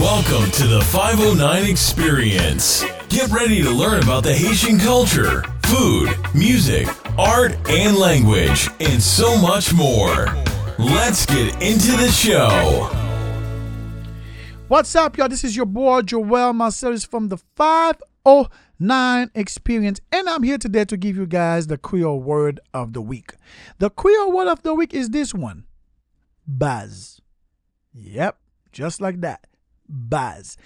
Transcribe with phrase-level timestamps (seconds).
[0.00, 2.84] Welcome to the 509 Experience.
[3.08, 6.86] Get ready to learn about the Haitian culture, food, music,
[7.18, 10.26] art, and language, and so much more.
[10.78, 12.90] Let's get into the show.
[14.68, 15.30] What's up, y'all?
[15.30, 20.98] This is your boy Joel Marcellus from the 509 Experience, and I'm here today to
[20.98, 23.32] give you guys the Creole word of the week.
[23.78, 25.64] The Creole word of the week is this one
[26.46, 27.22] Baz.
[27.94, 28.38] Yep,
[28.72, 29.46] just like that.
[29.88, 30.56] Baz.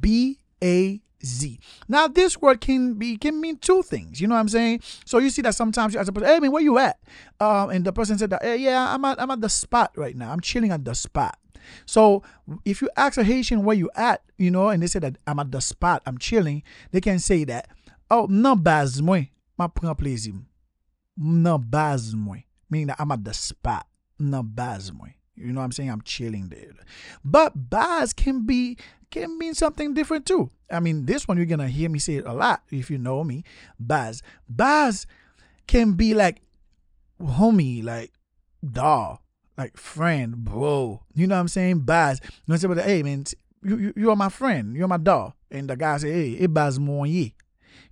[0.00, 1.58] B A Z.
[1.88, 4.20] Now, this word can be can mean two things.
[4.20, 4.80] You know what I'm saying?
[5.04, 6.98] So you see that sometimes you ask a person, "Hey man, where you at?"
[7.38, 10.16] Um, and the person said that, hey, "Yeah, I'm at I'm at the spot right
[10.16, 10.32] now.
[10.32, 11.38] I'm chilling at the spot."
[11.86, 12.22] So
[12.64, 15.38] if you ask a Haitian where you at, you know, and they say that I'm
[15.38, 17.68] at the spot, I'm chilling, they can say that,
[18.10, 20.34] "Oh, non baz moi, ma prend plaisir."
[21.16, 22.38] Non baz moi,
[22.70, 23.86] meaning that I'm at the spot.
[24.18, 25.10] Non baz moi.
[25.40, 25.90] You know what I'm saying?
[25.90, 26.72] I'm chilling there.
[27.24, 28.76] But baz can be
[29.10, 30.50] can mean something different too.
[30.70, 33.24] I mean, this one you're gonna hear me say it a lot if you know
[33.24, 33.44] me.
[33.78, 34.22] Baz.
[34.48, 35.06] Baz
[35.66, 36.42] can be like
[37.20, 38.12] homie, like
[38.68, 39.18] dog,
[39.58, 41.02] like friend, bro.
[41.14, 41.80] You know what I'm saying?
[41.80, 42.20] Baz.
[42.22, 42.88] You know what I'm saying?
[42.88, 43.24] Hey man,
[43.62, 44.76] you, you, you are my friend.
[44.76, 45.32] You're my dog.
[45.50, 47.32] And the guy say, hey, it baz monye.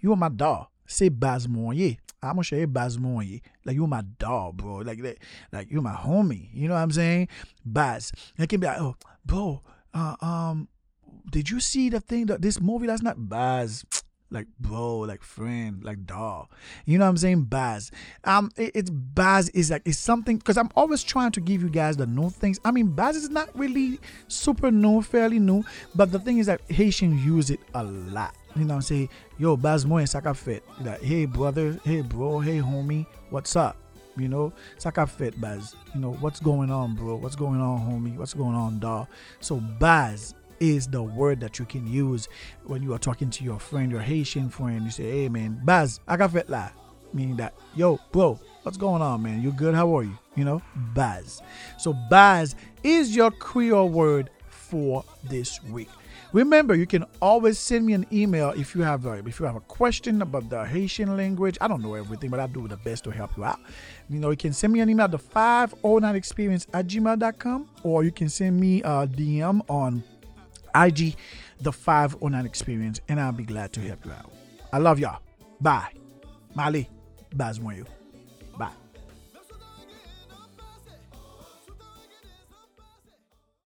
[0.01, 0.69] You are my dog.
[0.89, 1.99] Say baz monye.
[2.23, 3.43] I'm gonna say baz monye.
[3.65, 4.79] Like you're my dog, bro.
[4.79, 5.19] Like that,
[5.53, 6.49] like you're my homie.
[6.53, 7.29] You know what I'm saying?
[7.65, 8.11] Baz.
[8.39, 9.63] It can be like, oh, bro,
[9.95, 10.69] uh, um,
[11.31, 13.17] did you see the thing that this movie last night?
[13.17, 13.85] Baz.
[14.31, 16.49] Like bro, like friend, like dog.
[16.85, 17.45] You know what I'm saying?
[17.45, 17.91] Baz.
[18.25, 21.71] Um, it, it's Baz is like it's something because I'm always trying to give you
[21.71, 22.61] guys the new things.
[22.63, 26.61] I mean, Baz is not really super new, fairly new, but the thing is that
[26.69, 28.35] Haitians use it a lot.
[28.57, 29.09] You know saying?
[29.39, 30.65] Yo, Baz Moyen Saka Fit.
[30.81, 33.77] Like, hey brother, hey bro, hey homie, what's up?
[34.17, 35.77] You know, Saka Fit Baz.
[35.95, 37.17] You know, what's going on, bro?
[37.17, 38.17] What's going on, homie?
[38.17, 39.07] What's going on, dog?
[39.41, 42.29] So Baz is the word that you can use
[42.65, 44.85] when you are talking to your friend, your Haitian friend.
[44.85, 46.71] You say, hey man, Baz, got fit la.
[47.13, 49.41] Meaning that, yo, bro, what's going on, man?
[49.41, 49.75] You good?
[49.75, 50.19] How are you?
[50.35, 50.63] You know,
[50.95, 51.41] Baz.
[51.79, 55.89] So Baz is your Creole word for this week.
[56.33, 59.57] Remember, you can always send me an email if you have a, if you have
[59.57, 61.57] a question about the Haitian language.
[61.61, 63.59] I don't know everything, but I do the best to help you out.
[64.11, 68.13] You know, you can send me an email at the 509experience at gmail.com or you
[68.13, 70.05] can send me a DM on
[70.75, 71.17] IG,
[71.61, 74.31] the 509 Experience, and I'll be glad to help you out.
[74.73, 75.21] I love y'all.
[75.61, 75.93] Bye.
[76.55, 76.89] Mali,
[77.35, 77.87] Moyo.